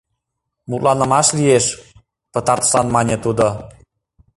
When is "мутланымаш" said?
0.69-1.27